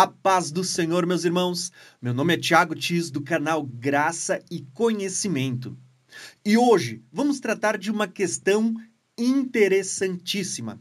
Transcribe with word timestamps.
A 0.00 0.06
paz 0.06 0.50
do 0.50 0.64
Senhor, 0.64 1.04
meus 1.04 1.26
irmãos. 1.26 1.70
Meu 2.00 2.14
nome 2.14 2.32
é 2.32 2.38
Tiago 2.38 2.74
Tis, 2.74 3.10
do 3.10 3.20
canal 3.20 3.62
Graça 3.62 4.42
e 4.50 4.62
Conhecimento. 4.72 5.76
E 6.42 6.56
hoje 6.56 7.04
vamos 7.12 7.38
tratar 7.38 7.76
de 7.76 7.90
uma 7.90 8.08
questão 8.08 8.74
interessantíssima. 9.18 10.80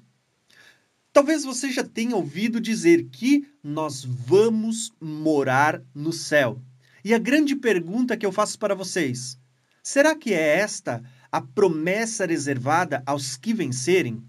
Talvez 1.12 1.44
você 1.44 1.70
já 1.70 1.84
tenha 1.84 2.16
ouvido 2.16 2.62
dizer 2.62 3.10
que 3.12 3.46
nós 3.62 4.06
vamos 4.06 4.94
morar 5.02 5.84
no 5.94 6.14
céu. 6.14 6.62
E 7.04 7.14
a 7.14 7.20
grande 7.20 7.58
pergunta 7.58 8.16
que 8.16 8.26
eu 8.26 8.32
faço 8.32 8.58
para 8.58 8.74
vocês: 8.74 9.38
será 9.84 10.16
que 10.16 10.34
é 10.34 10.60
esta 10.60 11.04
a 11.30 11.42
promessa 11.42 12.26
reservada 12.26 13.04
aos 13.06 13.36
que 13.36 13.54
vencerem? 13.54 14.24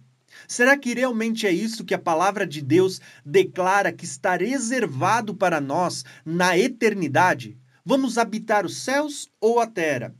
Será 0.46 0.76
que 0.76 0.94
realmente 0.94 1.46
é 1.46 1.52
isso 1.52 1.84
que 1.84 1.94
a 1.94 1.98
palavra 1.98 2.46
de 2.46 2.60
Deus 2.60 3.00
declara 3.24 3.92
que 3.92 4.04
está 4.04 4.36
reservado 4.36 5.34
para 5.34 5.60
nós 5.60 6.04
na 6.24 6.56
eternidade? 6.58 7.58
Vamos 7.84 8.18
habitar 8.18 8.66
os 8.66 8.76
céus 8.78 9.28
ou 9.40 9.60
a 9.60 9.66
terra? 9.66 10.14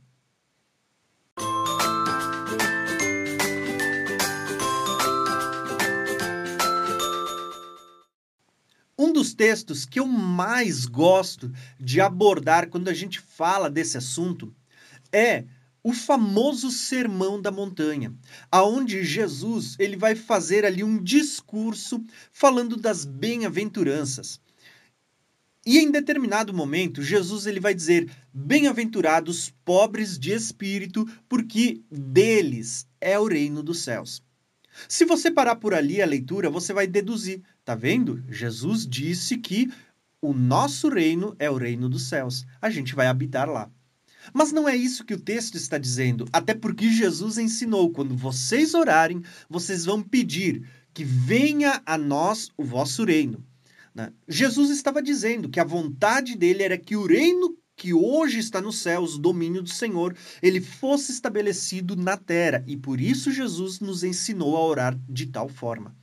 Um 8.97 9.11
dos 9.11 9.33
textos 9.33 9.83
que 9.83 9.99
eu 9.99 10.05
mais 10.05 10.85
gosto 10.85 11.51
de 11.79 11.99
abordar 11.99 12.69
quando 12.69 12.87
a 12.87 12.93
gente 12.93 13.19
fala 13.19 13.69
desse 13.69 13.97
assunto 13.97 14.53
é 15.11 15.45
o 15.83 15.93
famoso 15.93 16.69
Sermão 16.69 17.41
da 17.41 17.51
Montanha, 17.51 18.13
aonde 18.51 19.03
Jesus 19.03 19.75
ele 19.79 19.97
vai 19.97 20.15
fazer 20.15 20.65
ali 20.65 20.83
um 20.83 21.01
discurso 21.01 22.03
falando 22.31 22.77
das 22.77 23.03
bem-aventuranças. 23.03 24.39
E 25.65 25.77
em 25.77 25.91
determinado 25.91 26.53
momento, 26.53 27.03
Jesus 27.03 27.45
ele 27.45 27.59
vai 27.59 27.73
dizer: 27.73 28.11
Bem-aventurados 28.33 29.53
pobres 29.63 30.17
de 30.17 30.31
espírito, 30.31 31.07
porque 31.29 31.81
deles 31.91 32.87
é 32.99 33.19
o 33.19 33.27
reino 33.27 33.61
dos 33.61 33.79
céus. 33.79 34.23
Se 34.87 35.05
você 35.05 35.29
parar 35.29 35.57
por 35.57 35.73
ali 35.73 36.01
a 36.01 36.05
leitura, 36.05 36.49
você 36.49 36.73
vai 36.73 36.87
deduzir, 36.87 37.43
tá 37.63 37.75
vendo? 37.75 38.23
Jesus 38.29 38.87
disse 38.87 39.37
que 39.37 39.69
o 40.21 40.33
nosso 40.33 40.89
reino 40.89 41.35
é 41.37 41.49
o 41.49 41.57
reino 41.57 41.89
dos 41.89 42.07
céus. 42.07 42.45
A 42.61 42.69
gente 42.69 42.95
vai 42.95 43.07
habitar 43.07 43.49
lá. 43.49 43.69
Mas 44.33 44.51
não 44.51 44.67
é 44.67 44.75
isso 44.75 45.05
que 45.05 45.13
o 45.13 45.19
texto 45.19 45.55
está 45.55 45.77
dizendo, 45.77 46.25
até 46.31 46.53
porque 46.53 46.89
Jesus 46.89 47.37
ensinou: 47.37 47.91
quando 47.91 48.15
vocês 48.15 48.73
orarem, 48.73 49.23
vocês 49.49 49.85
vão 49.85 50.01
pedir 50.01 50.63
que 50.93 51.03
venha 51.03 51.81
a 51.85 51.97
nós 51.97 52.49
o 52.57 52.63
vosso 52.63 53.03
reino. 53.03 53.43
Né? 53.93 54.11
Jesus 54.27 54.69
estava 54.69 55.01
dizendo 55.01 55.49
que 55.49 55.59
a 55.59 55.65
vontade 55.65 56.37
dele 56.37 56.63
era 56.63 56.77
que 56.77 56.95
o 56.95 57.05
reino 57.05 57.57
que 57.75 57.93
hoje 57.93 58.37
está 58.37 58.61
nos 58.61 58.77
céus, 58.77 59.15
o 59.15 59.19
domínio 59.19 59.63
do 59.63 59.69
Senhor, 59.69 60.15
ele 60.41 60.61
fosse 60.61 61.11
estabelecido 61.11 61.95
na 61.95 62.15
terra. 62.15 62.63
E 62.67 62.77
por 62.77 63.01
isso 63.01 63.31
Jesus 63.31 63.79
nos 63.79 64.03
ensinou 64.03 64.55
a 64.55 64.63
orar 64.63 64.99
de 65.09 65.25
tal 65.25 65.49
forma. 65.49 65.95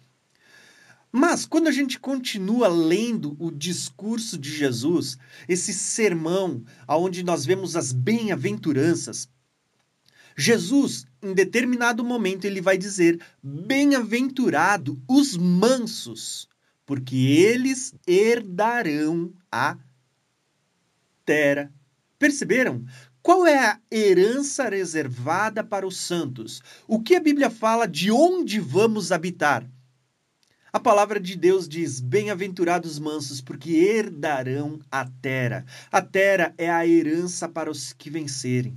Mas 1.10 1.46
quando 1.46 1.68
a 1.68 1.72
gente 1.72 1.98
continua 1.98 2.68
lendo 2.68 3.34
o 3.38 3.50
discurso 3.50 4.36
de 4.36 4.50
Jesus, 4.54 5.16
esse 5.48 5.72
sermão 5.72 6.62
aonde 6.86 7.22
nós 7.22 7.46
vemos 7.46 7.76
as 7.76 7.92
bem-aventuranças, 7.92 9.28
Jesus, 10.36 11.04
em 11.20 11.34
determinado 11.34 12.04
momento, 12.04 12.44
ele 12.44 12.60
vai 12.60 12.78
dizer: 12.78 13.20
Bem-aventurado 13.42 15.02
os 15.08 15.36
mansos, 15.36 16.48
porque 16.86 17.16
eles 17.16 17.92
herdarão 18.06 19.32
a 19.50 19.76
terra. 21.24 21.72
Perceberam? 22.18 22.84
Qual 23.20 23.46
é 23.46 23.58
a 23.58 23.80
herança 23.90 24.68
reservada 24.68 25.64
para 25.64 25.86
os 25.86 25.96
santos? 25.96 26.62
O 26.86 27.02
que 27.02 27.16
a 27.16 27.20
Bíblia 27.20 27.50
fala 27.50 27.86
de 27.86 28.10
onde 28.10 28.60
vamos 28.60 29.10
habitar? 29.10 29.68
A 30.70 30.78
palavra 30.78 31.18
de 31.18 31.34
Deus 31.34 31.66
diz: 31.66 31.98
Bem-aventurados 31.98 32.98
mansos, 32.98 33.40
porque 33.40 33.72
herdarão 33.72 34.78
a 34.90 35.06
terra. 35.06 35.64
A 35.90 36.02
terra 36.02 36.54
é 36.58 36.70
a 36.70 36.86
herança 36.86 37.48
para 37.48 37.70
os 37.70 37.92
que 37.92 38.10
vencerem. 38.10 38.76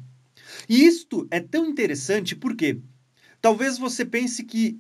E 0.70 0.86
isto 0.86 1.28
é 1.30 1.40
tão 1.40 1.66
interessante 1.66 2.36
porque 2.36 2.80
talvez 3.42 3.78
você 3.78 4.06
pense 4.06 4.44
que 4.44 4.80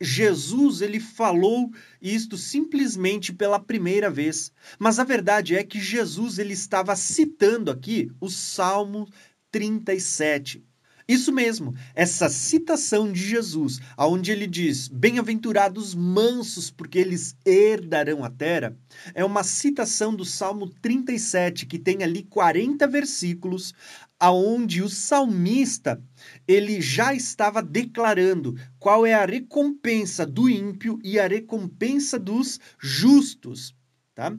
Jesus 0.00 0.82
ele 0.82 1.00
falou 1.00 1.70
isto 2.00 2.36
simplesmente 2.36 3.32
pela 3.32 3.58
primeira 3.58 4.10
vez, 4.10 4.52
mas 4.78 4.98
a 4.98 5.04
verdade 5.04 5.54
é 5.56 5.64
que 5.64 5.80
Jesus 5.80 6.38
ele 6.38 6.52
estava 6.52 6.94
citando 6.94 7.70
aqui 7.70 8.10
o 8.20 8.28
Salmo 8.28 9.08
37. 9.50 10.62
Isso 11.06 11.30
mesmo, 11.30 11.74
essa 11.94 12.30
citação 12.30 13.12
de 13.12 13.20
Jesus, 13.20 13.78
aonde 13.94 14.32
ele 14.32 14.46
diz: 14.46 14.88
"Bem-aventurados 14.88 15.94
mansos, 15.94 16.70
porque 16.70 16.98
eles 16.98 17.36
herdarão 17.44 18.24
a 18.24 18.30
terra", 18.30 18.74
é 19.14 19.22
uma 19.22 19.44
citação 19.44 20.14
do 20.14 20.24
Salmo 20.24 20.66
37, 20.80 21.66
que 21.66 21.78
tem 21.78 22.02
ali 22.02 22.22
40 22.22 22.86
versículos, 22.86 23.74
aonde 24.18 24.82
o 24.82 24.88
salmista 24.88 26.02
ele 26.48 26.80
já 26.80 27.14
estava 27.14 27.62
declarando 27.62 28.54
qual 28.78 29.04
é 29.04 29.12
a 29.12 29.26
recompensa 29.26 30.24
do 30.24 30.48
ímpio 30.48 30.98
e 31.04 31.18
a 31.18 31.26
recompensa 31.26 32.18
dos 32.18 32.58
justos, 32.80 33.74
tá? 34.14 34.34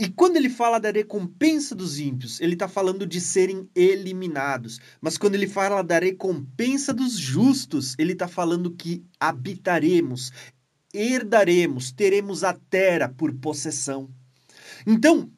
E 0.00 0.08
quando 0.08 0.38
ele 0.38 0.48
fala 0.48 0.80
da 0.80 0.90
recompensa 0.90 1.74
dos 1.74 1.98
ímpios, 1.98 2.40
ele 2.40 2.54
está 2.54 2.66
falando 2.66 3.06
de 3.06 3.20
serem 3.20 3.68
eliminados. 3.74 4.80
Mas 4.98 5.18
quando 5.18 5.34
ele 5.34 5.46
fala 5.46 5.82
da 5.82 5.98
recompensa 5.98 6.94
dos 6.94 7.18
justos, 7.18 7.94
ele 7.98 8.14
está 8.14 8.26
falando 8.26 8.70
que 8.70 9.04
habitaremos, 9.20 10.32
herdaremos, 10.94 11.92
teremos 11.92 12.42
a 12.44 12.54
terra 12.54 13.10
por 13.14 13.30
possessão. 13.34 14.08
Então, 14.86 15.30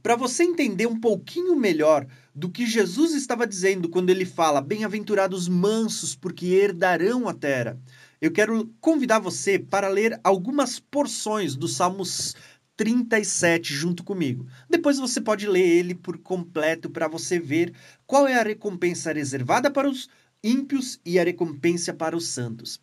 para 0.00 0.14
você 0.14 0.44
entender 0.44 0.86
um 0.86 1.00
pouquinho 1.00 1.56
melhor 1.56 2.06
do 2.32 2.48
que 2.48 2.64
Jesus 2.64 3.14
estava 3.14 3.48
dizendo 3.48 3.88
quando 3.88 4.10
ele 4.10 4.24
fala: 4.24 4.60
Bem-aventurados 4.60 5.48
mansos, 5.48 6.14
porque 6.14 6.46
herdarão 6.46 7.28
a 7.28 7.34
terra. 7.34 7.76
Eu 8.20 8.30
quero 8.30 8.72
convidar 8.80 9.18
você 9.18 9.58
para 9.58 9.88
ler 9.88 10.20
algumas 10.22 10.78
porções 10.78 11.56
dos 11.56 11.74
Salmos 11.74 12.36
37 12.82 13.72
junto 13.72 14.02
comigo. 14.02 14.44
Depois 14.68 14.98
você 14.98 15.20
pode 15.20 15.46
ler 15.46 15.64
ele 15.64 15.94
por 15.94 16.18
completo 16.18 16.90
para 16.90 17.06
você 17.06 17.38
ver 17.38 17.72
qual 18.04 18.26
é 18.26 18.34
a 18.34 18.42
recompensa 18.42 19.12
reservada 19.12 19.70
para 19.70 19.88
os 19.88 20.10
ímpios 20.42 20.98
e 21.06 21.16
a 21.16 21.22
recompensa 21.22 21.94
para 21.94 22.16
os 22.16 22.26
santos. 22.26 22.80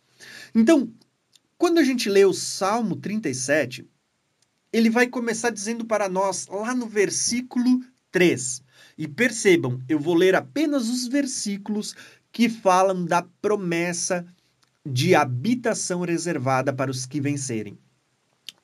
Então, 0.54 0.90
quando 1.58 1.76
a 1.76 1.84
gente 1.84 2.08
lê 2.08 2.24
o 2.24 2.32
Salmo 2.32 2.96
37, 2.96 3.86
ele 4.72 4.88
vai 4.88 5.06
começar 5.06 5.50
dizendo 5.50 5.84
para 5.84 6.08
nós 6.08 6.46
lá 6.46 6.74
no 6.74 6.86
versículo 6.86 7.84
3. 8.10 8.62
E 8.96 9.06
percebam, 9.06 9.82
eu 9.86 10.00
vou 10.00 10.14
ler 10.14 10.34
apenas 10.34 10.88
os 10.88 11.08
versículos 11.08 11.94
que 12.32 12.48
falam 12.48 13.04
da 13.04 13.20
promessa 13.42 14.24
de 14.82 15.14
habitação 15.14 16.00
reservada 16.00 16.72
para 16.72 16.90
os 16.90 17.04
que 17.04 17.20
vencerem. 17.20 17.78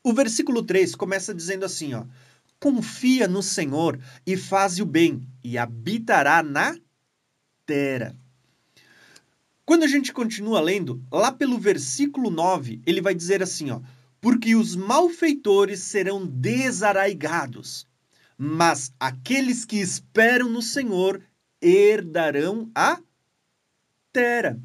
O 0.07 0.13
versículo 0.13 0.63
3 0.63 0.95
começa 0.95 1.35
dizendo 1.35 1.65
assim, 1.65 1.93
ó: 1.93 2.05
Confia 2.61 3.27
no 3.27 3.43
Senhor 3.43 3.99
e 4.25 4.37
faz 4.37 4.79
o 4.79 4.87
bem, 4.87 5.27
e 5.43 5.59
habitará 5.59 6.45
na 6.45 6.79
terra. 7.67 8.17
Quando 9.65 9.83
a 9.83 9.89
gente 9.89 10.13
continua 10.13 10.61
lendo, 10.61 11.03
lá 11.11 11.33
pelo 11.33 11.59
versículo 11.59 12.31
9, 12.31 12.81
ele 12.87 13.01
vai 13.01 13.17
dizer 13.17 13.43
assim, 13.43 13.73
ó: 13.73 13.81
Porque 14.21 14.55
os 14.55 14.77
malfeitores 14.77 15.81
serão 15.81 16.25
desarraigados, 16.25 17.85
mas 18.39 18.93
aqueles 19.01 19.65
que 19.65 19.81
esperam 19.81 20.49
no 20.49 20.63
Senhor 20.63 21.21
herdarão 21.61 22.71
a 22.77 23.01
terra. 24.13 24.57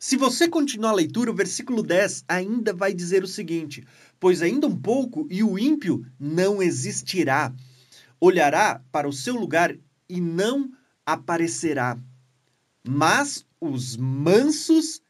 Se 0.00 0.16
você 0.16 0.48
continuar 0.48 0.90
a 0.90 0.94
leitura, 0.94 1.30
o 1.30 1.34
versículo 1.34 1.80
10 1.80 2.24
ainda 2.26 2.74
vai 2.74 2.92
dizer 2.92 3.22
o 3.22 3.28
seguinte: 3.28 3.86
Pois 4.22 4.40
ainda 4.40 4.68
um 4.68 4.76
pouco 4.76 5.26
e 5.28 5.42
o 5.42 5.58
ímpio 5.58 6.06
não 6.16 6.62
existirá, 6.62 7.52
olhará 8.20 8.80
para 8.92 9.08
o 9.08 9.12
seu 9.12 9.34
lugar 9.34 9.76
e 10.08 10.20
não 10.20 10.70
aparecerá. 11.04 11.98
Mas 12.86 13.44
os 13.60 13.96
mansos 13.96 15.02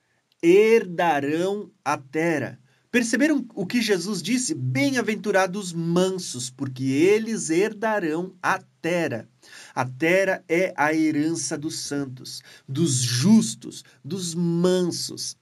herdarão 0.42 1.70
a 1.84 1.98
terra. 1.98 2.58
Perceberam 2.90 3.46
o 3.54 3.66
que 3.66 3.82
Jesus 3.82 4.22
disse? 4.22 4.54
Bem-aventurados 4.54 5.74
mansos, 5.74 6.48
porque 6.48 6.84
eles 6.84 7.50
herdarão 7.50 8.34
a 8.42 8.62
terra. 8.80 9.28
A 9.74 9.84
terra 9.84 10.42
é 10.48 10.72
a 10.74 10.94
herança 10.94 11.58
dos 11.58 11.80
santos, 11.80 12.40
dos 12.66 12.94
justos, 12.94 13.84
dos 14.02 14.34
mansos. 14.34 15.36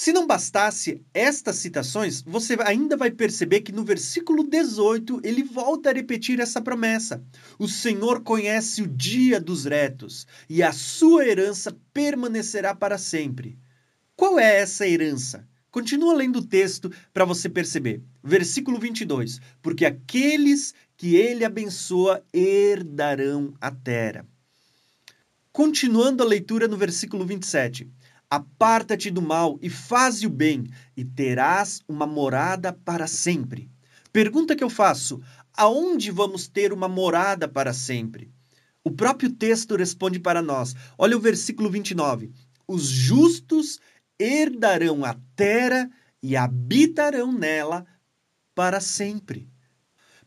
Se 0.00 0.12
não 0.12 0.28
bastasse 0.28 1.02
estas 1.12 1.56
citações, 1.56 2.22
você 2.22 2.56
ainda 2.64 2.96
vai 2.96 3.10
perceber 3.10 3.62
que 3.62 3.72
no 3.72 3.84
versículo 3.84 4.44
18 4.44 5.20
ele 5.24 5.42
volta 5.42 5.90
a 5.90 5.92
repetir 5.92 6.38
essa 6.38 6.60
promessa: 6.60 7.20
O 7.58 7.66
Senhor 7.66 8.22
conhece 8.22 8.80
o 8.80 8.86
dia 8.86 9.40
dos 9.40 9.64
retos, 9.64 10.24
e 10.48 10.62
a 10.62 10.70
sua 10.72 11.26
herança 11.26 11.76
permanecerá 11.92 12.76
para 12.76 12.96
sempre. 12.96 13.58
Qual 14.14 14.38
é 14.38 14.60
essa 14.60 14.86
herança? 14.86 15.44
Continua 15.68 16.14
lendo 16.14 16.38
o 16.38 16.46
texto 16.46 16.92
para 17.12 17.24
você 17.24 17.48
perceber. 17.48 18.00
Versículo 18.22 18.78
22. 18.78 19.40
Porque 19.60 19.84
aqueles 19.84 20.74
que 20.96 21.16
ele 21.16 21.44
abençoa 21.44 22.24
herdarão 22.32 23.52
a 23.60 23.72
terra. 23.72 24.24
Continuando 25.50 26.22
a 26.22 26.26
leitura 26.26 26.68
no 26.68 26.76
versículo 26.76 27.26
27. 27.26 27.90
Aparta-te 28.30 29.10
do 29.10 29.22
mal 29.22 29.58
e 29.62 29.70
faze 29.70 30.26
o 30.26 30.30
bem, 30.30 30.66
e 30.96 31.02
terás 31.04 31.80
uma 31.88 32.06
morada 32.06 32.72
para 32.72 33.06
sempre. 33.06 33.70
Pergunta 34.12 34.54
que 34.54 34.62
eu 34.62 34.68
faço: 34.68 35.20
aonde 35.56 36.10
vamos 36.10 36.46
ter 36.46 36.72
uma 36.72 36.88
morada 36.88 37.48
para 37.48 37.72
sempre? 37.72 38.30
O 38.84 38.90
próprio 38.90 39.30
texto 39.30 39.76
responde 39.76 40.18
para 40.20 40.42
nós. 40.42 40.74
Olha 40.96 41.16
o 41.16 41.20
versículo 41.20 41.70
29. 41.70 42.30
Os 42.66 42.86
justos 42.86 43.80
herdarão 44.18 45.04
a 45.04 45.16
terra 45.34 45.90
e 46.22 46.36
habitarão 46.36 47.32
nela 47.32 47.86
para 48.54 48.80
sempre. 48.80 49.48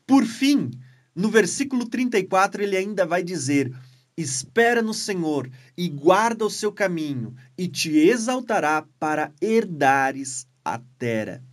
Por 0.08 0.26
fim, 0.26 0.72
no 1.16 1.30
versículo 1.30 1.88
34, 1.88 2.64
ele 2.64 2.78
ainda 2.78 3.06
vai 3.06 3.24
dizer: 3.24 3.72
Espera 4.22 4.82
no 4.82 4.94
Senhor 4.94 5.50
e 5.76 5.90
guarda 5.90 6.46
o 6.46 6.50
seu 6.50 6.72
caminho, 6.72 7.36
e 7.58 7.68
te 7.68 7.98
exaltará 7.98 8.86
para 9.00 9.32
herdares 9.42 10.48
a 10.64 10.80
terra. 10.98 11.44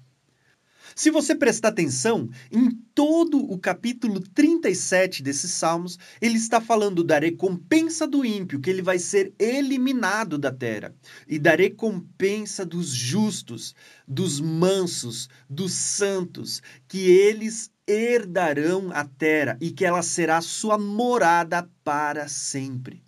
Se 0.99 1.13
você 1.13 1.33
prestar 1.33 1.69
atenção, 1.69 2.29
em 2.51 2.73
todo 2.93 3.39
o 3.39 3.57
capítulo 3.57 4.19
37 4.19 5.23
desses 5.23 5.53
salmos, 5.53 5.97
ele 6.21 6.37
está 6.37 6.61
falando 6.61 7.05
da 7.05 7.21
recompensa 7.21 8.05
do 8.05 8.25
ímpio, 8.25 8.59
que 8.59 8.69
ele 8.69 8.83
vai 8.83 8.99
ser 8.99 9.33
eliminado 9.39 10.37
da 10.37 10.51
terra, 10.51 10.93
e 11.29 11.39
da 11.39 11.55
recompensa 11.55 12.67
dos 12.67 12.89
justos, 12.89 13.77
dos 14.09 14.41
mansos, 14.41 15.29
dos 15.49 15.73
santos, 15.73 16.61
que 16.89 17.09
eles 17.09 17.71
herdarão 17.87 18.91
a 18.93 19.05
terra 19.05 19.57
e 19.61 19.71
que 19.71 19.85
ela 19.85 20.03
será 20.03 20.41
sua 20.41 20.77
morada 20.77 21.71
para 21.85 22.27
sempre. 22.27 23.05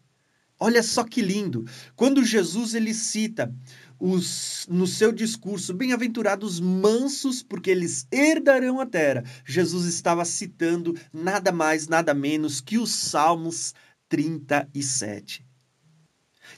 Olha 0.62 0.82
só 0.82 1.02
que 1.02 1.22
lindo. 1.22 1.64
Quando 1.96 2.22
Jesus 2.22 2.75
ele 2.75 2.92
cita 2.92 3.52
os, 4.00 4.67
no 4.69 4.87
seu 4.87 5.12
discurso, 5.12 5.75
bem-aventurados 5.75 6.58
mansos, 6.58 7.43
porque 7.43 7.70
eles 7.70 8.06
herdarão 8.11 8.81
a 8.81 8.87
terra. 8.87 9.23
Jesus 9.44 9.85
estava 9.85 10.25
citando 10.25 10.99
nada 11.12 11.52
mais, 11.52 11.87
nada 11.87 12.14
menos 12.14 12.62
que 12.62 12.79
os 12.79 12.91
Salmos 12.91 13.75
37. 14.08 15.44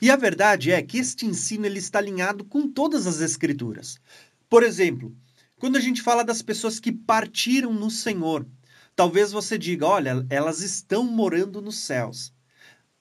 E 0.01 0.11
a 0.11 0.17
verdade 0.17 0.71
é 0.71 0.81
que 0.81 0.99
este 0.99 1.27
ensino 1.27 1.67
ele 1.67 1.79
está 1.79 1.99
alinhado 1.99 2.45
com 2.45 2.69
todas 2.69 3.07
as 3.07 3.21
escrituras. 3.21 3.99
Por 4.49 4.63
exemplo, 4.63 5.15
quando 5.59 5.77
a 5.77 5.81
gente 5.81 6.01
fala 6.01 6.25
das 6.25 6.43
pessoas 6.43 6.79
que 6.79 6.93
partiram 6.93 7.75
no 7.75 7.91
Senhor, 7.91 8.47
talvez 8.95 9.33
você 9.33 9.59
diga: 9.59 9.87
olha, 9.87 10.25
elas 10.31 10.61
estão 10.61 11.05
morando 11.05 11.61
nos 11.61 11.79
céus. 11.79 12.33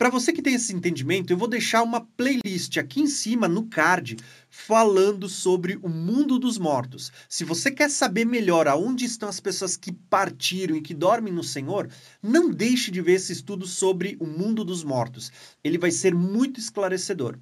Para 0.02 0.10
você 0.10 0.34
que 0.34 0.42
tem 0.42 0.56
esse 0.56 0.74
entendimento, 0.74 1.32
eu 1.32 1.38
vou 1.38 1.48
deixar 1.48 1.84
uma 1.84 2.02
playlist 2.02 2.76
aqui 2.78 3.02
em 3.02 3.06
cima 3.06 3.48
no 3.48 3.68
card 3.68 4.18
falando 4.50 5.30
sobre 5.30 5.78
o 5.84 5.88
mundo 5.88 6.40
dos 6.40 6.58
mortos. 6.58 7.12
Se 7.30 7.44
você 7.44 7.70
quer 7.70 7.88
saber 7.88 8.26
melhor 8.26 8.68
aonde 8.68 9.06
estão 9.06 9.30
as 9.30 9.40
pessoas 9.40 9.78
que 9.78 9.92
partiram 9.92 10.76
e 10.76 10.82
que 10.82 10.96
dormem 10.96 11.32
no 11.32 11.44
Senhor, 11.44 11.88
não 12.20 12.50
deixe 12.50 12.90
de 12.90 13.00
ver 13.00 13.12
esse 13.12 13.32
estudo 13.32 13.68
sobre 13.68 14.18
o 14.20 14.26
mundo 14.26 14.66
dos 14.66 14.84
mortos. 14.84 15.32
Ele 15.64 15.78
vai 15.78 15.92
ser 15.92 16.16
muito 16.16 16.60
esclarecedor. 16.60 17.38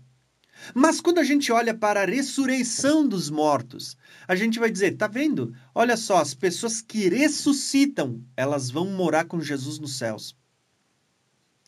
Mas 0.76 1.00
quando 1.00 1.20
a 1.20 1.24
gente 1.24 1.54
olha 1.54 1.74
para 1.74 2.04
a 2.04 2.06
ressurreição 2.06 3.08
dos 3.08 3.30
mortos, 3.30 3.96
a 4.28 4.36
gente 4.36 4.60
vai 4.60 4.70
dizer, 4.70 4.98
tá 4.98 5.08
vendo? 5.08 5.56
Olha 5.74 5.96
só, 5.96 6.18
as 6.18 6.34
pessoas 6.34 6.82
que 6.82 7.08
ressuscitam, 7.08 8.22
elas 8.36 8.70
vão 8.70 8.84
morar 8.84 9.24
com 9.24 9.40
Jesus 9.40 9.80
nos 9.80 9.98
céus. 9.98 10.36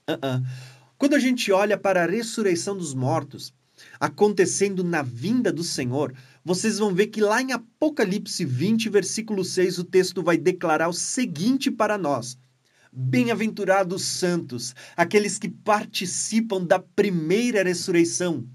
Uh 0.06 0.16
-uh. 0.16 0.81
Quando 1.02 1.16
a 1.16 1.20
gente 1.20 1.52
olha 1.52 1.80
para 1.80 2.04
a 2.04 2.08
ressurreição 2.08 2.78
dos 2.78 2.94
mortos, 2.94 3.52
acontecendo 4.00 4.84
na 4.84 5.02
vinda 5.02 5.52
do 5.52 5.64
Senhor, 5.64 6.14
vocês 6.46 6.78
vão 6.78 6.94
ver 6.94 7.08
que 7.08 7.20
lá 7.20 7.42
em 7.42 7.52
Apocalipse 7.52 8.46
20, 8.46 8.88
versículo 8.88 9.44
6, 9.44 9.80
o 9.80 9.84
texto 9.84 10.22
vai 10.22 10.38
declarar 10.38 10.88
o 10.90 10.94
seguinte 10.94 11.72
para 11.72 11.98
nós: 11.98 12.38
Bem-aventurados 12.94 14.04
santos, 14.04 14.76
aqueles 14.96 15.40
que 15.40 15.50
participam 15.50 16.64
da 16.64 16.78
primeira 16.78 17.64
ressurreição. 17.64 18.46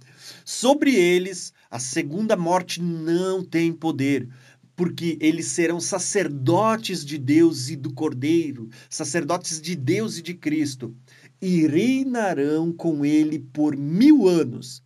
Sobre 0.45 0.95
eles, 0.95 1.53
a 1.69 1.81
segunda 1.81 2.37
morte 2.37 2.81
não 2.81 3.45
tem 3.45 3.73
poder, 3.73 4.29
porque 4.77 5.17
eles 5.21 5.47
serão 5.47 5.81
sacerdotes 5.81 7.05
de 7.05 7.17
Deus 7.17 7.71
e 7.71 7.77
do 7.77 7.93
Cordeiro, 7.93 8.69
sacerdotes 8.91 9.61
de 9.61 9.75
Deus 9.75 10.19
e 10.19 10.23
de 10.23 10.35
Cristo, 10.35 10.95
e 11.41 11.67
reinarão 11.67 12.73
com 12.73 13.05
ele 13.05 13.39
por 13.39 13.77
mil 13.77 14.29
anos. 14.29 14.83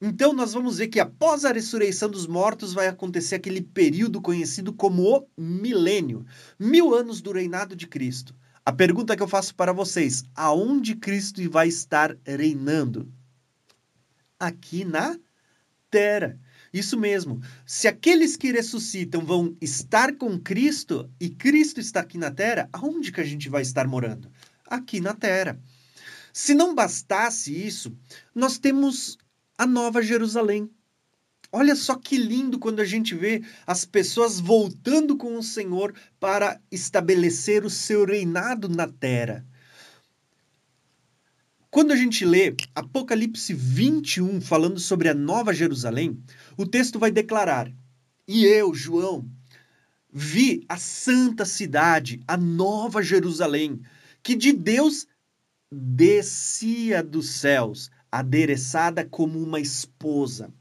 Então, 0.00 0.32
nós 0.32 0.52
vamos 0.52 0.78
ver 0.78 0.88
que 0.88 1.00
após 1.00 1.44
a 1.44 1.52
ressurreição 1.52 2.10
dos 2.10 2.26
mortos 2.26 2.74
vai 2.74 2.88
acontecer 2.88 3.36
aquele 3.36 3.62
período 3.62 4.20
conhecido 4.20 4.72
como 4.72 5.16
o 5.16 5.26
milênio 5.40 6.26
mil 6.58 6.94
anos 6.94 7.20
do 7.20 7.32
reinado 7.32 7.74
de 7.74 7.86
Cristo. 7.86 8.34
A 8.66 8.72
pergunta 8.72 9.16
que 9.16 9.22
eu 9.22 9.28
faço 9.28 9.54
para 9.54 9.72
vocês: 9.72 10.24
aonde 10.34 10.94
Cristo 10.96 11.40
vai 11.50 11.68
estar 11.68 12.16
reinando? 12.26 13.10
aqui 14.38 14.84
na 14.84 15.18
terra. 15.90 16.38
Isso 16.72 16.98
mesmo. 16.98 17.40
Se 17.64 17.86
aqueles 17.86 18.36
que 18.36 18.50
ressuscitam 18.50 19.24
vão 19.24 19.56
estar 19.60 20.16
com 20.16 20.38
Cristo 20.38 21.08
e 21.20 21.30
Cristo 21.30 21.80
está 21.80 22.00
aqui 22.00 22.18
na 22.18 22.30
terra, 22.30 22.68
aonde 22.72 23.12
que 23.12 23.20
a 23.20 23.24
gente 23.24 23.48
vai 23.48 23.62
estar 23.62 23.86
morando? 23.86 24.30
Aqui 24.66 25.00
na 25.00 25.14
terra. 25.14 25.58
Se 26.36 26.52
não 26.52 26.74
bastasse 26.74 27.54
isso, 27.54 27.96
nós 28.34 28.58
temos 28.58 29.16
a 29.56 29.64
Nova 29.64 30.02
Jerusalém. 30.02 30.68
Olha 31.52 31.76
só 31.76 31.94
que 31.94 32.16
lindo 32.16 32.58
quando 32.58 32.80
a 32.80 32.84
gente 32.84 33.14
vê 33.14 33.40
as 33.64 33.84
pessoas 33.84 34.40
voltando 34.40 35.16
com 35.16 35.38
o 35.38 35.42
Senhor 35.44 35.94
para 36.18 36.60
estabelecer 36.72 37.64
o 37.64 37.70
seu 37.70 38.04
reinado 38.04 38.68
na 38.68 38.88
terra. 38.88 39.46
Quando 41.70 41.92
a 41.92 41.96
gente 41.96 42.24
lê 42.24 42.52
Apocalipse 42.74 43.54
21 43.54 44.40
falando 44.40 44.80
sobre 44.80 45.08
a 45.08 45.14
Nova 45.14 45.54
Jerusalém, 45.54 46.20
o 46.56 46.66
texto 46.66 46.98
vai 46.98 47.12
declarar: 47.12 47.72
E 48.26 48.44
eu, 48.44 48.74
João, 48.74 49.24
vi 50.12 50.64
a 50.68 50.78
santa 50.78 51.44
cidade, 51.44 52.20
a 52.26 52.36
Nova 52.36 53.04
Jerusalém, 53.04 53.80
que 54.20 54.34
de 54.34 54.52
Deus 54.52 55.06
descia 55.74 57.02
dos 57.02 57.30
céus, 57.30 57.90
adereçada 58.10 59.04
como 59.04 59.42
uma 59.42 59.58
esposa. 59.58 60.52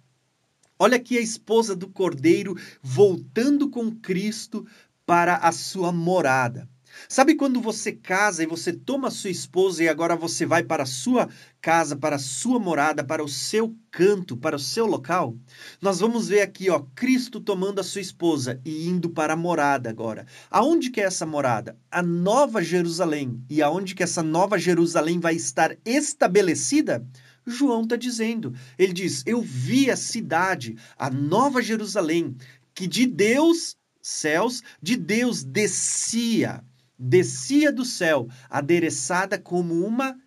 Olha 0.78 0.98
aqui 0.98 1.18
a 1.18 1.22
esposa 1.22 1.76
do 1.76 1.88
Cordeiro 1.88 2.56
voltando 2.82 3.70
com 3.70 3.92
Cristo 3.92 4.66
para 5.06 5.38
a 5.38 5.52
sua 5.52 5.92
morada. 5.92 6.68
Sabe 7.10 7.36
quando 7.36 7.60
você 7.60 7.92
casa 7.92 8.44
e 8.44 8.48
você 8.48 8.72
toma 8.72 9.12
sua 9.12 9.30
esposa 9.30 9.84
e 9.84 9.90
agora 9.90 10.16
você 10.16 10.46
vai 10.46 10.64
para 10.64 10.84
a 10.84 10.88
sua 10.88 11.30
casa, 11.62 11.96
para 11.96 12.16
a 12.16 12.20
sua 12.20 12.60
morada, 12.60 13.04
para 13.04 13.24
o 13.24 13.28
seu 13.28 13.76
canto, 13.92 14.38
para 14.38 14.56
o 14.56 14.60
seu 14.60 14.86
local? 14.86 15.36
Nós 15.82 16.00
vamos 16.00 16.28
ver 16.30 16.42
aqui, 16.42 16.70
ó, 16.70 16.84
Cristo 16.96 17.40
tomando 17.40 17.80
a 17.80 17.84
sua 17.84 18.02
esposa 18.02 18.60
e 18.64 18.88
indo 18.88 19.10
para 19.10 19.34
a 19.34 19.38
morada 19.38 19.90
agora. 19.90 20.26
Aonde 20.50 20.90
que 20.90 21.02
é 21.02 21.06
essa 21.06 21.26
morada? 21.26 21.78
A 21.92 22.02
Nova 22.02 22.64
Jerusalém. 22.64 23.44
E 23.50 23.62
aonde 23.62 23.96
que 23.96 24.04
essa 24.04 24.24
Nova 24.24 24.58
Jerusalém 24.58 25.20
vai 25.20 25.36
estar 25.36 25.76
estabelecida? 25.86 27.06
João 27.46 27.84
está 27.84 27.98
dizendo. 27.98 28.54
Ele 28.78 28.94
diz: 28.94 29.24
Eu 29.26 29.42
vi 29.42 29.92
a 29.92 29.98
cidade, 29.98 30.78
a 30.98 31.10
Nova 31.10 31.62
Jerusalém, 31.62 32.36
que 32.74 32.88
de 32.88 33.06
Deus, 33.06 33.76
céus, 34.02 34.64
de 34.82 34.96
Deus 34.96 35.44
descia 35.44 36.64
descia 37.04 37.72
do 37.72 37.84
céu, 37.84 38.30
adereçada 38.50 39.38
como 39.38 39.86
uma 39.86 40.18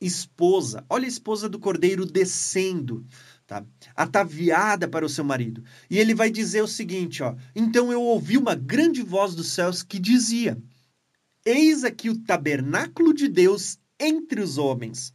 esposa. 0.00 0.84
Olha 0.88 1.04
a 1.04 1.08
esposa 1.08 1.48
do 1.50 1.58
cordeiro 1.58 2.06
descendo, 2.06 3.04
tá? 3.46 3.64
Ataviada 3.94 4.88
para 4.88 5.04
o 5.04 5.08
seu 5.08 5.22
marido. 5.22 5.62
E 5.90 5.98
ele 5.98 6.14
vai 6.14 6.30
dizer 6.30 6.62
o 6.62 6.68
seguinte, 6.68 7.22
ó: 7.22 7.36
"Então 7.54 7.92
eu 7.92 8.00
ouvi 8.00 8.38
uma 8.38 8.54
grande 8.54 9.02
voz 9.02 9.34
dos 9.34 9.48
céus 9.48 9.82
que 9.82 9.98
dizia: 9.98 10.56
Eis 11.44 11.84
aqui 11.84 12.08
o 12.08 12.18
tabernáculo 12.18 13.12
de 13.12 13.28
Deus 13.28 13.78
entre 13.98 14.40
os 14.40 14.56
homens." 14.56 15.12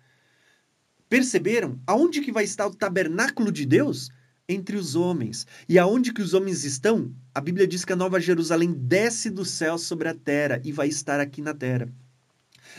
Perceberam 1.09 1.79
aonde 1.87 2.21
que 2.21 2.31
vai 2.31 2.43
estar 2.43 2.67
o 2.67 2.75
tabernáculo 2.75 3.51
de 3.51 3.65
Deus? 3.65 4.09
Entre 4.47 4.77
os 4.77 4.95
homens. 4.95 5.45
E 5.67 5.77
aonde 5.79 6.13
que 6.13 6.21
os 6.21 6.33
homens 6.33 6.63
estão? 6.63 7.13
A 7.33 7.41
Bíblia 7.41 7.67
diz 7.67 7.83
que 7.83 7.93
a 7.93 7.95
Nova 7.95 8.19
Jerusalém 8.19 8.71
desce 8.71 9.29
do 9.29 9.43
céu 9.43 9.77
sobre 9.77 10.07
a 10.07 10.13
terra 10.13 10.61
e 10.63 10.71
vai 10.71 10.87
estar 10.87 11.19
aqui 11.19 11.41
na 11.41 11.53
terra. 11.53 11.87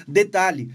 Detalhe: 0.06 0.72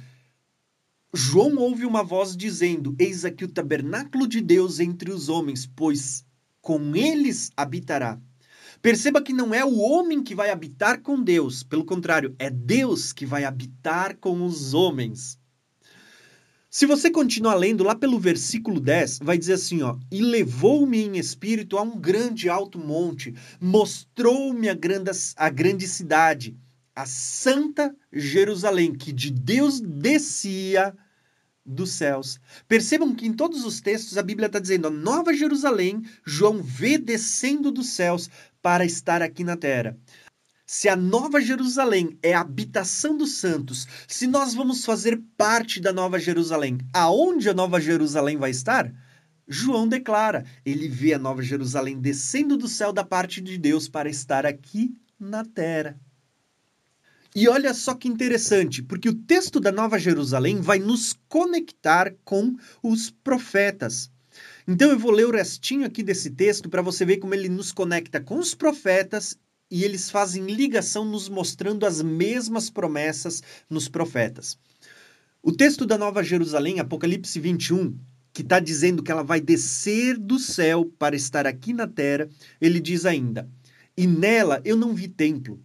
João 1.14 1.58
ouve 1.58 1.86
uma 1.86 2.04
voz 2.04 2.36
dizendo: 2.36 2.96
Eis 3.00 3.26
aqui 3.26 3.44
o 3.44 3.52
tabernáculo 3.52 4.28
de 4.28 4.42
Deus 4.42 4.80
entre 4.80 5.12
os 5.12 5.30
homens, 5.30 5.70
pois 5.76 6.26
com 6.62 6.96
eles 6.96 7.52
habitará. 7.58 8.20
Perceba 8.82 9.22
que 9.22 9.34
não 9.34 9.54
é 9.54 9.64
o 9.64 9.78
homem 9.78 10.24
que 10.24 10.34
vai 10.34 10.50
habitar 10.50 11.02
com 11.02 11.22
Deus, 11.22 11.62
pelo 11.64 11.86
contrário, 11.86 12.36
é 12.40 12.50
Deus 12.50 13.14
que 13.14 13.26
vai 13.26 13.44
habitar 13.44 14.18
com 14.18 14.44
os 14.44 14.74
homens. 14.74 15.38
Se 16.74 16.86
você 16.86 17.12
continuar 17.12 17.56
lendo 17.56 17.84
lá 17.84 17.94
pelo 17.94 18.18
versículo 18.18 18.80
10, 18.80 19.20
vai 19.22 19.38
dizer 19.38 19.56
assim, 19.56 19.82
ó: 19.82 19.98
"E 20.10 20.22
levou-me 20.22 21.00
em 21.04 21.18
espírito 21.18 21.78
a 21.78 21.82
um 21.82 22.00
grande 22.00 22.48
alto 22.48 22.80
monte, 22.80 23.36
mostrou-me 23.60 24.70
a 24.70 24.74
grande, 24.74 25.12
a 25.36 25.50
grande 25.50 25.86
cidade, 25.86 26.56
a 26.96 27.06
santa 27.06 27.94
Jerusalém, 28.14 28.94
que 28.94 29.12
de 29.12 29.32
Deus 29.32 29.82
descia 29.82 30.96
dos 31.66 31.92
céus. 31.92 32.40
Percebam 32.70 33.14
que 33.14 33.28
em 33.28 33.34
todos 33.34 33.66
os 33.66 33.82
textos 33.82 34.18
a 34.18 34.24
Bíblia 34.24 34.46
está 34.48 34.58
dizendo 34.58 34.88
a 34.88 34.92
Nova 34.92 35.34
Jerusalém, 35.34 36.02
João 36.26 36.64
vê 36.64 36.98
descendo 36.98 37.70
dos 37.70 37.90
céus 37.90 38.30
para 38.62 38.86
estar 38.86 39.22
aqui 39.22 39.44
na 39.44 39.58
terra. 39.58 39.98
Se 40.74 40.88
a 40.88 40.96
Nova 40.96 41.42
Jerusalém 41.42 42.18
é 42.24 42.34
a 42.34 42.40
habitação 42.40 43.18
dos 43.18 43.40
santos, 43.40 43.86
se 44.08 44.26
nós 44.26 44.54
vamos 44.54 44.86
fazer 44.86 45.22
parte 45.36 45.82
da 45.82 45.92
Nova 45.92 46.18
Jerusalém, 46.18 46.78
aonde 46.94 47.50
a 47.50 47.54
Nova 47.54 47.82
Jerusalém 47.82 48.38
vai 48.38 48.52
estar? 48.52 48.90
João 49.46 49.86
declara: 49.86 50.46
ele 50.66 50.88
vê 50.88 51.14
a 51.14 51.20
Nova 51.20 51.44
Jerusalém 51.44 52.00
descendo 52.00 52.56
do 52.56 52.70
céu 52.70 52.94
da 52.94 53.04
parte 53.04 53.42
de 53.42 53.58
Deus 53.58 53.90
para 53.90 54.10
estar 54.10 54.46
aqui 54.46 54.96
na 55.20 55.44
terra. 55.44 56.00
E 57.36 57.50
olha 57.50 57.74
só 57.74 57.94
que 57.94 58.08
interessante, 58.08 58.82
porque 58.82 59.10
o 59.10 59.14
texto 59.14 59.60
da 59.60 59.74
Nova 59.74 60.00
Jerusalém 60.00 60.62
vai 60.62 60.80
nos 60.80 61.14
conectar 61.28 62.16
com 62.24 62.56
os 62.82 63.12
profetas. 63.12 64.10
Então 64.66 64.90
eu 64.90 64.98
vou 64.98 65.12
ler 65.12 65.28
o 65.28 65.34
restinho 65.34 65.86
aqui 65.86 66.02
desse 66.02 66.30
texto 66.30 66.70
para 66.70 66.82
você 66.82 67.04
ver 67.04 67.18
como 67.18 67.34
ele 67.34 67.50
nos 67.50 67.74
conecta 67.74 68.22
com 68.22 68.40
os 68.40 68.56
profetas 68.56 69.38
e 69.72 69.86
eles 69.86 70.12
fazem 70.12 70.46
ligação 70.46 71.06
nos 71.06 71.30
mostrando 71.30 71.86
as 71.86 72.02
mesmas 72.02 72.70
promessas 72.70 73.42
nos 73.70 73.88
profetas. 73.88 74.60
O 75.42 75.52
texto 75.52 75.86
da 75.86 75.98
Nova 75.98 76.22
Jerusalém, 76.22 76.80
Apocalipse 76.80 77.40
21, 77.40 77.98
que 78.34 78.42
está 78.42 78.60
dizendo 78.60 79.02
que 79.02 79.12
ela 79.12 79.24
vai 79.24 79.40
descer 79.40 80.18
do 80.18 80.38
céu 80.38 80.92
para 81.00 81.16
estar 81.16 81.48
aqui 81.48 81.74
na 81.74 81.88
terra, 81.88 82.30
ele 82.60 82.80
diz 82.80 83.06
ainda: 83.06 83.50
E 83.96 84.06
nela 84.06 84.62
eu 84.66 84.76
não 84.76 84.94
vi 84.94 85.08
templo 85.08 85.60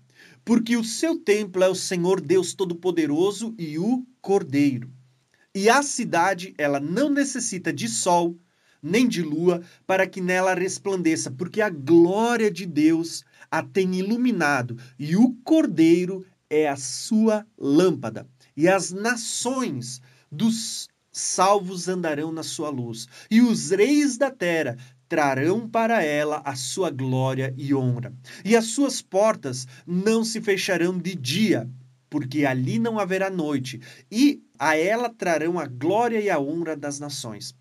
porque 0.47 0.77
o 0.77 0.85
seu 0.85 1.19
templo 1.19 1.65
é 1.65 1.69
o 1.69 1.75
Senhor 1.75 2.21
Deus 2.21 2.55
Todo-Poderoso 2.55 3.53
e 3.59 3.81
o 3.81 4.07
Cordeiro. 4.23 4.89
E 5.53 5.69
a 5.69 5.83
cidade, 5.83 6.55
ela 6.57 6.79
não 6.79 7.11
necessita 7.11 7.73
de 7.73 7.89
sol 7.89 8.39
nem 8.83 9.09
de 9.09 9.23
lua 9.23 9.62
para 9.87 10.06
que 10.06 10.21
nela 10.21 10.54
resplandeça, 10.54 11.30
porque 11.30 11.61
a 11.61 11.71
glória 11.71 12.50
de 12.50 12.66
Deus 12.66 13.25
a 13.50 13.62
tem 13.62 13.95
iluminado 13.95 14.76
e 14.99 15.16
o 15.16 15.35
Cordeiro 15.45 16.25
é 16.49 16.68
a 16.68 16.76
sua 16.76 17.47
lâmpada. 17.59 18.26
E 18.56 18.68
as 18.68 18.92
nações 18.92 20.00
dos 20.30 20.88
salvos 21.12 21.88
andarão 21.88 22.30
na 22.30 22.42
sua 22.42 22.68
luz, 22.68 23.06
e 23.30 23.40
os 23.40 23.71
reis 23.71 24.18
da 24.18 24.30
terra 24.30 24.76
trarão 25.09 25.68
para 25.68 26.02
ela 26.02 26.42
a 26.45 26.54
sua 26.54 26.90
glória 26.90 27.54
e 27.56 27.75
honra. 27.75 28.12
E 28.45 28.56
as 28.56 28.66
suas 28.66 29.00
portas 29.00 29.66
não 29.87 30.25
se 30.25 30.40
fecharão 30.40 30.99
de 30.99 31.14
dia, 31.14 31.71
porque 32.11 32.45
ali 32.45 32.78
não 32.78 32.99
haverá 32.99 33.30
noite, 33.30 33.80
e 34.11 34.42
a 34.59 34.76
ela 34.76 35.09
trarão 35.09 35.59
a 35.59 35.66
glória 35.66 36.21
e 36.21 36.28
a 36.28 36.38
honra 36.38 36.76
das 36.76 36.99
nações. 36.99 37.54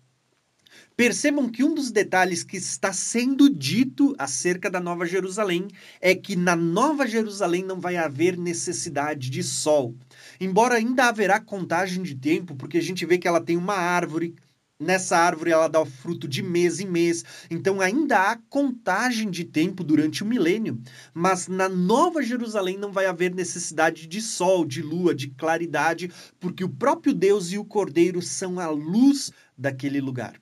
Percebam 0.96 1.50
que 1.50 1.62
um 1.62 1.74
dos 1.74 1.90
detalhes 1.90 2.42
que 2.42 2.56
está 2.56 2.90
sendo 2.90 3.50
dito 3.50 4.14
acerca 4.18 4.70
da 4.70 4.80
Nova 4.80 5.04
Jerusalém 5.04 5.68
é 6.00 6.14
que 6.14 6.34
na 6.34 6.56
Nova 6.56 7.06
Jerusalém 7.06 7.62
não 7.62 7.78
vai 7.78 7.98
haver 7.98 8.38
necessidade 8.38 9.28
de 9.28 9.42
sol. 9.42 9.94
Embora 10.40 10.76
ainda 10.76 11.08
haverá 11.08 11.38
contagem 11.38 12.02
de 12.02 12.14
tempo, 12.14 12.56
porque 12.56 12.78
a 12.78 12.82
gente 12.82 13.04
vê 13.04 13.18
que 13.18 13.28
ela 13.28 13.42
tem 13.42 13.58
uma 13.58 13.74
árvore 13.74 14.34
Nessa 14.78 15.16
árvore 15.16 15.50
ela 15.50 15.68
dá 15.68 15.80
o 15.80 15.86
fruto 15.86 16.28
de 16.28 16.42
mês 16.42 16.80
em 16.80 16.86
mês, 16.86 17.24
então 17.50 17.80
ainda 17.80 18.30
há 18.30 18.36
contagem 18.50 19.30
de 19.30 19.42
tempo 19.42 19.82
durante 19.82 20.22
o 20.22 20.26
milênio, 20.26 20.78
mas 21.14 21.48
na 21.48 21.66
Nova 21.66 22.22
Jerusalém 22.22 22.76
não 22.76 22.92
vai 22.92 23.06
haver 23.06 23.34
necessidade 23.34 24.06
de 24.06 24.20
sol, 24.20 24.66
de 24.66 24.82
lua, 24.82 25.14
de 25.14 25.28
claridade, 25.30 26.12
porque 26.38 26.62
o 26.62 26.68
próprio 26.68 27.14
Deus 27.14 27.52
e 27.52 27.56
o 27.56 27.64
Cordeiro 27.64 28.20
são 28.20 28.60
a 28.60 28.68
luz 28.68 29.32
daquele 29.56 29.98
lugar. 29.98 30.38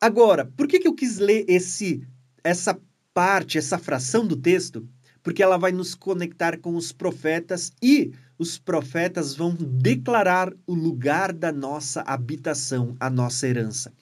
Agora, 0.00 0.44
por 0.56 0.68
que, 0.68 0.78
que 0.78 0.86
eu 0.86 0.94
quis 0.94 1.18
ler 1.18 1.44
esse, 1.48 2.06
essa 2.44 2.78
parte, 3.12 3.58
essa 3.58 3.78
fração 3.78 4.24
do 4.24 4.36
texto? 4.36 4.88
Porque 5.24 5.42
ela 5.42 5.56
vai 5.56 5.72
nos 5.72 5.92
conectar 5.92 6.58
com 6.58 6.76
os 6.76 6.92
profetas 6.92 7.72
e 7.82 8.12
os 8.38 8.56
profetas 8.56 9.34
vão 9.34 9.56
declarar 9.56 10.52
o 10.64 10.72
lugar 10.72 11.32
da 11.32 11.50
nossa 11.50 12.02
habitação, 12.02 12.96
a 13.00 13.10
nossa 13.10 13.48
herança. 13.48 13.92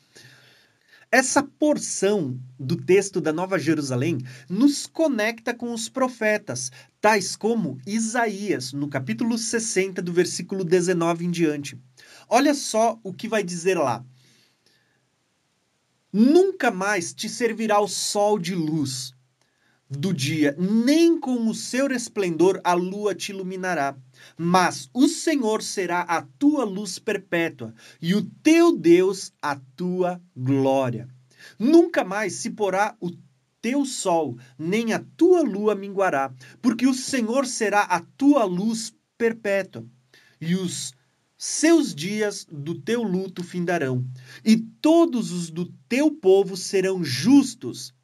Essa 1.11 1.43
porção 1.43 2.39
do 2.61 2.77
texto 2.77 3.19
da 3.19 3.33
Nova 3.33 3.59
Jerusalém 3.59 4.19
nos 4.51 4.87
conecta 4.87 5.55
com 5.55 5.73
os 5.73 5.89
profetas, 5.89 6.71
tais 7.01 7.35
como 7.37 7.79
Isaías, 7.87 8.75
no 8.75 8.89
capítulo 8.89 9.39
60, 9.39 10.03
do 10.03 10.13
versículo 10.13 10.63
19 10.63 11.25
em 11.25 11.31
diante. 11.31 11.81
Olha 12.29 12.53
só 12.53 13.01
o 13.03 13.15
que 13.15 13.29
vai 13.29 13.43
dizer 13.43 13.79
lá. 13.79 14.05
Nunca 16.13 16.71
mais 16.71 17.13
te 17.13 17.29
servirá 17.29 17.81
o 17.81 17.89
sol 17.89 18.39
de 18.39 18.55
luz 18.55 19.15
do 19.89 20.13
dia, 20.13 20.57
nem 20.59 21.19
com 21.19 21.49
o 21.49 21.55
seu 21.55 21.87
resplendor 21.87 22.61
a 22.65 22.75
lua 22.75 23.15
te 23.15 23.31
iluminará. 23.31 23.97
Mas 24.37 24.91
o 24.93 25.09
Senhor 25.09 25.63
será 25.63 26.01
a 26.01 26.23
tua 26.23 26.65
luz 26.65 26.99
perpétua 26.99 27.75
e 28.01 28.15
o 28.15 28.23
teu 28.43 28.77
Deus 28.77 29.33
a 29.41 29.57
tua 29.77 30.21
glória. 30.37 31.09
Nunca 31.59 32.03
mais 32.03 32.35
se 32.35 32.51
porá 32.51 32.97
o 33.01 33.11
teu 33.63 33.85
sol, 33.85 34.37
nem 34.59 34.93
a 34.93 35.05
tua 35.17 35.43
lua 35.43 35.75
minguará, 35.75 36.33
porque 36.61 36.87
o 36.87 36.95
Senhor 36.95 37.47
será 37.47 37.83
a 37.83 38.01
tua 38.01 38.45
luz 38.45 38.95
perpétua, 39.17 39.85
e 40.41 40.55
os 40.55 40.95
seus 41.37 41.95
dias 41.95 42.47
do 42.51 42.75
teu 42.75 43.03
luto 43.03 43.45
findarão, 43.45 44.05
e 44.45 44.57
todos 44.57 45.33
os 45.33 45.51
do 45.51 45.67
teu 45.89 46.11
povo 46.11 46.57
serão 46.57 47.05
justos. 47.05 47.95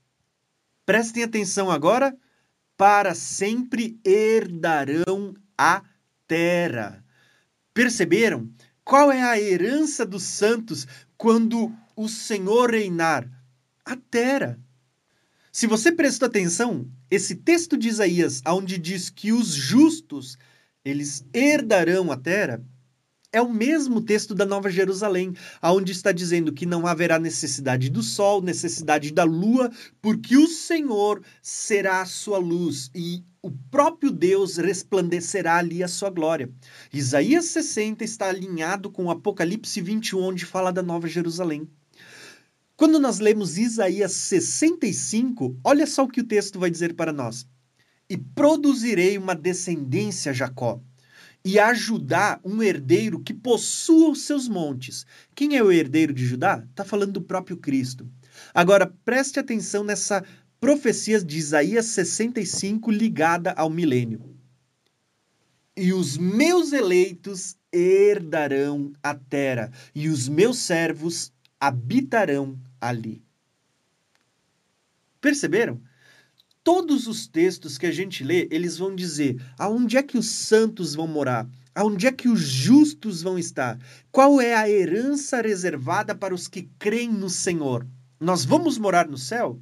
Prestem 0.84 1.22
atenção 1.22 1.70
agora, 1.70 2.16
para 2.76 3.14
sempre 3.14 3.98
herdarão 4.04 5.34
a 5.56 5.82
terra. 6.26 7.04
Perceberam? 7.72 8.50
Qual 8.84 9.10
é 9.10 9.22
a 9.22 9.40
herança 9.40 10.04
dos 10.04 10.24
santos 10.24 10.86
quando 11.16 11.72
o 11.96 12.08
Senhor 12.08 12.70
reinar? 12.70 13.30
A 13.84 13.96
terra. 13.96 14.58
Se 15.50 15.66
você 15.66 15.92
prestou 15.92 16.26
atenção, 16.26 16.90
esse 17.10 17.34
texto 17.36 17.76
de 17.76 17.88
Isaías, 17.88 18.42
onde 18.46 18.78
diz 18.78 19.10
que 19.10 19.32
os 19.32 19.48
justos 19.48 20.36
eles 20.84 21.24
herdarão 21.32 22.10
a 22.10 22.16
terra, 22.16 22.64
é 23.32 23.40
o 23.40 23.50
mesmo 23.50 24.02
texto 24.02 24.34
da 24.34 24.44
Nova 24.44 24.68
Jerusalém, 24.68 25.34
onde 25.62 25.90
está 25.90 26.12
dizendo 26.12 26.52
que 26.52 26.66
não 26.66 26.86
haverá 26.86 27.18
necessidade 27.18 27.88
do 27.88 28.02
sol, 28.02 28.42
necessidade 28.42 29.10
da 29.10 29.24
lua, 29.24 29.70
porque 30.02 30.36
o 30.36 30.46
Senhor 30.46 31.22
será 31.40 32.02
a 32.02 32.06
sua 32.06 32.36
luz 32.36 32.90
e 32.94 33.24
o 33.40 33.50
próprio 33.50 34.12
Deus 34.12 34.58
resplandecerá 34.58 35.56
ali 35.56 35.82
a 35.82 35.88
sua 35.88 36.10
glória. 36.10 36.52
Isaías 36.92 37.46
60 37.46 38.04
está 38.04 38.28
alinhado 38.28 38.90
com 38.90 39.10
Apocalipse 39.10 39.80
21, 39.80 40.22
onde 40.22 40.44
fala 40.44 40.70
da 40.70 40.82
Nova 40.82 41.08
Jerusalém. 41.08 41.66
Quando 42.76 43.00
nós 43.00 43.18
lemos 43.18 43.56
Isaías 43.56 44.12
65, 44.12 45.58
olha 45.64 45.86
só 45.86 46.04
o 46.04 46.08
que 46.08 46.20
o 46.20 46.26
texto 46.26 46.58
vai 46.58 46.70
dizer 46.70 46.94
para 46.94 47.12
nós. 47.12 47.46
E 48.10 48.16
produzirei 48.16 49.16
uma 49.16 49.34
descendência, 49.34 50.34
Jacó 50.34 50.80
e 51.44 51.58
a 51.58 51.74
Judá 51.74 52.40
um 52.44 52.62
herdeiro 52.62 53.20
que 53.20 53.34
possua 53.34 54.10
os 54.10 54.22
seus 54.22 54.48
montes. 54.48 55.04
Quem 55.34 55.56
é 55.56 55.62
o 55.62 55.72
herdeiro 55.72 56.12
de 56.12 56.24
Judá? 56.24 56.64
Está 56.70 56.84
falando 56.84 57.12
do 57.12 57.22
próprio 57.22 57.56
Cristo. 57.56 58.08
Agora, 58.54 58.86
preste 59.04 59.38
atenção 59.38 59.82
nessa 59.82 60.24
profecia 60.60 61.20
de 61.20 61.38
Isaías 61.38 61.86
65 61.86 62.90
ligada 62.90 63.52
ao 63.52 63.68
milênio. 63.68 64.36
E 65.76 65.92
os 65.92 66.16
meus 66.16 66.72
eleitos 66.72 67.56
herdarão 67.72 68.92
a 69.02 69.14
terra, 69.14 69.72
e 69.94 70.08
os 70.08 70.28
meus 70.28 70.58
servos 70.58 71.32
habitarão 71.58 72.60
ali. 72.80 73.24
Perceberam? 75.20 75.80
Todos 76.64 77.08
os 77.08 77.26
textos 77.26 77.76
que 77.76 77.86
a 77.86 77.90
gente 77.90 78.22
lê, 78.22 78.46
eles 78.50 78.78
vão 78.78 78.94
dizer 78.94 79.44
aonde 79.58 79.96
é 79.96 80.02
que 80.02 80.16
os 80.16 80.30
santos 80.30 80.94
vão 80.94 81.08
morar, 81.08 81.48
aonde 81.74 82.06
é 82.06 82.12
que 82.12 82.28
os 82.28 82.40
justos 82.40 83.20
vão 83.22 83.36
estar, 83.38 83.78
qual 84.12 84.40
é 84.40 84.54
a 84.54 84.68
herança 84.70 85.40
reservada 85.40 86.14
para 86.14 86.34
os 86.34 86.46
que 86.46 86.70
creem 86.78 87.10
no 87.10 87.28
Senhor. 87.28 87.86
Nós 88.20 88.44
vamos 88.44 88.78
morar 88.78 89.08
no 89.08 89.18
céu? 89.18 89.60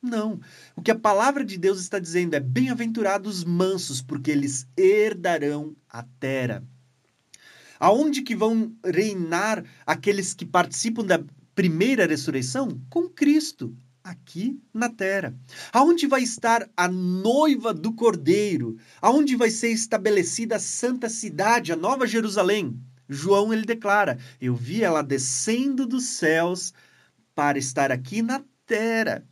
Não. 0.00 0.40
O 0.76 0.82
que 0.82 0.90
a 0.90 0.98
palavra 0.98 1.44
de 1.44 1.58
Deus 1.58 1.80
está 1.80 1.98
dizendo 1.98 2.34
é: 2.34 2.40
bem-aventurados 2.40 3.42
mansos, 3.44 4.00
porque 4.00 4.30
eles 4.30 4.66
herdarão 4.76 5.74
a 5.88 6.02
terra. 6.02 6.62
Aonde 7.78 8.22
que 8.22 8.34
vão 8.34 8.74
reinar 8.84 9.64
aqueles 9.84 10.32
que 10.32 10.46
participam 10.46 11.04
da 11.04 11.22
primeira 11.54 12.06
ressurreição? 12.06 12.80
Com 12.88 13.08
Cristo, 13.08 13.74
aqui 14.04 14.60
na 14.72 14.90
terra. 14.90 15.34
Aonde 15.72 16.06
vai 16.06 16.22
estar 16.22 16.68
a 16.76 16.86
noiva 16.86 17.72
do 17.72 17.94
Cordeiro? 17.94 18.76
Aonde 19.00 19.34
vai 19.34 19.50
ser 19.50 19.70
estabelecida 19.70 20.56
a 20.56 20.60
santa 20.60 21.08
cidade, 21.08 21.72
a 21.72 21.76
nova 21.76 22.06
Jerusalém? 22.06 22.78
João 23.08 23.52
ele 23.52 23.64
declara: 23.64 24.18
Eu 24.40 24.54
vi 24.54 24.84
ela 24.84 25.02
descendo 25.02 25.86
dos 25.86 26.04
céus 26.04 26.74
para 27.34 27.58
estar 27.58 27.90
aqui 27.90 28.20
na 28.20 28.44
terra. 28.66 29.26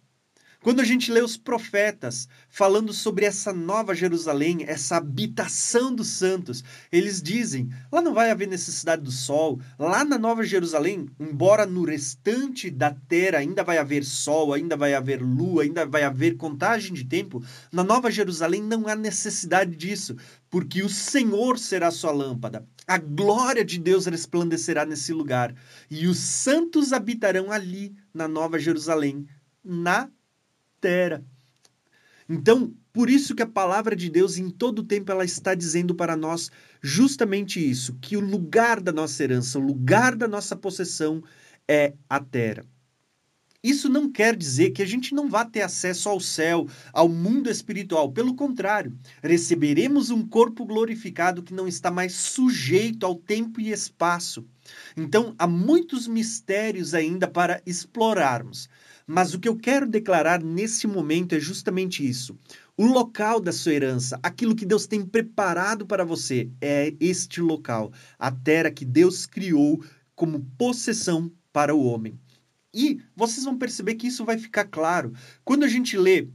Quando 0.62 0.78
a 0.78 0.84
gente 0.84 1.10
lê 1.10 1.20
os 1.20 1.36
profetas 1.36 2.28
falando 2.48 2.92
sobre 2.92 3.24
essa 3.24 3.52
nova 3.52 3.96
Jerusalém, 3.96 4.64
essa 4.64 4.96
habitação 4.96 5.92
dos 5.92 6.06
santos, 6.06 6.62
eles 6.92 7.20
dizem: 7.20 7.68
lá 7.90 8.00
não 8.00 8.14
vai 8.14 8.30
haver 8.30 8.46
necessidade 8.46 9.02
do 9.02 9.10
sol, 9.10 9.60
lá 9.76 10.04
na 10.04 10.16
nova 10.16 10.44
Jerusalém, 10.44 11.08
embora 11.18 11.66
no 11.66 11.84
restante 11.84 12.70
da 12.70 12.92
terra 12.92 13.38
ainda 13.38 13.64
vai 13.64 13.76
haver 13.76 14.04
sol, 14.04 14.54
ainda 14.54 14.76
vai 14.76 14.94
haver 14.94 15.20
lua, 15.20 15.64
ainda 15.64 15.84
vai 15.84 16.04
haver 16.04 16.36
contagem 16.36 16.94
de 16.94 17.04
tempo, 17.04 17.44
na 17.72 17.82
nova 17.82 18.08
Jerusalém 18.08 18.62
não 18.62 18.86
há 18.86 18.94
necessidade 18.94 19.74
disso, 19.74 20.16
porque 20.48 20.84
o 20.84 20.88
Senhor 20.88 21.58
será 21.58 21.90
sua 21.90 22.12
lâmpada. 22.12 22.64
A 22.86 22.98
glória 22.98 23.64
de 23.64 23.80
Deus 23.80 24.06
resplandecerá 24.06 24.86
nesse 24.86 25.12
lugar, 25.12 25.52
e 25.90 26.06
os 26.06 26.18
santos 26.18 26.92
habitarão 26.92 27.50
ali 27.50 27.96
na 28.14 28.28
nova 28.28 28.60
Jerusalém, 28.60 29.26
na 29.64 30.08
terra. 30.82 31.24
Então, 32.28 32.74
por 32.92 33.08
isso 33.08 33.34
que 33.34 33.42
a 33.42 33.46
palavra 33.46 33.96
de 33.96 34.10
Deus 34.10 34.36
em 34.36 34.50
todo 34.50 34.80
o 34.80 34.84
tempo 34.84 35.10
ela 35.10 35.24
está 35.24 35.54
dizendo 35.54 35.94
para 35.94 36.16
nós 36.16 36.50
justamente 36.82 37.58
isso, 37.58 37.96
que 38.00 38.16
o 38.16 38.20
lugar 38.20 38.80
da 38.80 38.92
nossa 38.92 39.22
herança, 39.22 39.58
o 39.58 39.62
lugar 39.62 40.14
da 40.16 40.28
nossa 40.28 40.56
possessão 40.56 41.22
é 41.68 41.94
a 42.08 42.20
terra. 42.20 42.66
Isso 43.62 43.88
não 43.88 44.10
quer 44.10 44.34
dizer 44.34 44.72
que 44.72 44.82
a 44.82 44.86
gente 44.86 45.14
não 45.14 45.28
vá 45.28 45.44
ter 45.44 45.62
acesso 45.62 46.08
ao 46.08 46.18
céu, 46.18 46.66
ao 46.92 47.08
mundo 47.08 47.48
espiritual. 47.48 48.10
Pelo 48.10 48.34
contrário, 48.34 48.98
receberemos 49.22 50.10
um 50.10 50.26
corpo 50.26 50.66
glorificado 50.66 51.44
que 51.44 51.54
não 51.54 51.68
está 51.68 51.88
mais 51.88 52.12
sujeito 52.12 53.06
ao 53.06 53.14
tempo 53.14 53.60
e 53.60 53.70
espaço. 53.70 54.44
Então, 54.96 55.32
há 55.38 55.46
muitos 55.46 56.08
mistérios 56.08 56.92
ainda 56.92 57.28
para 57.28 57.62
explorarmos. 57.64 58.68
Mas 59.06 59.34
o 59.34 59.40
que 59.40 59.48
eu 59.48 59.56
quero 59.56 59.86
declarar 59.86 60.42
nesse 60.42 60.86
momento 60.86 61.34
é 61.34 61.40
justamente 61.40 62.06
isso. 62.06 62.38
O 62.76 62.86
local 62.86 63.40
da 63.40 63.52
sua 63.52 63.74
herança, 63.74 64.18
aquilo 64.22 64.56
que 64.56 64.66
Deus 64.66 64.86
tem 64.86 65.04
preparado 65.04 65.86
para 65.86 66.04
você, 66.04 66.50
é 66.60 66.94
este 66.98 67.40
local, 67.40 67.92
a 68.18 68.30
terra 68.30 68.70
que 68.70 68.84
Deus 68.84 69.26
criou 69.26 69.84
como 70.14 70.46
possessão 70.56 71.30
para 71.52 71.74
o 71.74 71.84
homem. 71.84 72.18
E 72.74 73.00
vocês 73.14 73.44
vão 73.44 73.58
perceber 73.58 73.96
que 73.96 74.06
isso 74.06 74.24
vai 74.24 74.38
ficar 74.38 74.64
claro 74.64 75.12
quando 75.44 75.64
a 75.64 75.68
gente 75.68 75.96
lê 75.96 76.28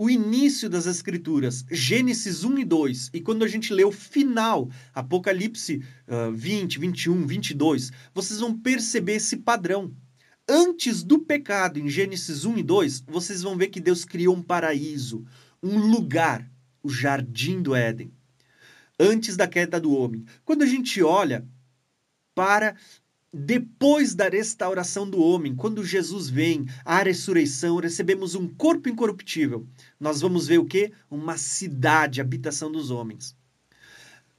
o 0.00 0.08
início 0.08 0.70
das 0.70 0.86
Escrituras, 0.86 1.64
Gênesis 1.68 2.44
1 2.44 2.58
e 2.58 2.64
2, 2.64 3.10
e 3.14 3.20
quando 3.20 3.44
a 3.44 3.48
gente 3.48 3.72
lê 3.72 3.84
o 3.84 3.90
final, 3.90 4.70
Apocalipse 4.94 5.82
uh, 6.06 6.32
20, 6.32 6.78
21, 6.78 7.26
22, 7.26 7.90
vocês 8.14 8.38
vão 8.38 8.56
perceber 8.56 9.14
esse 9.14 9.38
padrão 9.38 9.92
antes 10.48 11.02
do 11.02 11.18
pecado, 11.18 11.78
em 11.78 11.88
Gênesis 11.88 12.44
1 12.44 12.58
e 12.58 12.62
2, 12.62 13.04
vocês 13.06 13.42
vão 13.42 13.56
ver 13.56 13.68
que 13.68 13.80
Deus 13.80 14.04
criou 14.04 14.34
um 14.34 14.42
paraíso, 14.42 15.24
um 15.62 15.78
lugar, 15.78 16.50
o 16.82 16.88
jardim 16.88 17.60
do 17.60 17.74
Éden. 17.74 18.10
Antes 18.98 19.36
da 19.36 19.46
queda 19.46 19.78
do 19.78 19.92
homem. 19.92 20.24
Quando 20.44 20.62
a 20.62 20.66
gente 20.66 21.02
olha 21.02 21.46
para 22.34 22.74
depois 23.32 24.14
da 24.14 24.28
restauração 24.28 25.08
do 25.08 25.22
homem, 25.22 25.54
quando 25.54 25.84
Jesus 25.84 26.30
vem, 26.30 26.66
a 26.84 27.02
ressurreição, 27.02 27.76
recebemos 27.76 28.34
um 28.34 28.48
corpo 28.48 28.88
incorruptível. 28.88 29.66
Nós 30.00 30.20
vamos 30.20 30.46
ver 30.46 30.58
o 30.58 30.64
que? 30.64 30.92
Uma 31.10 31.36
cidade, 31.36 32.20
habitação 32.20 32.72
dos 32.72 32.90
homens. 32.90 33.36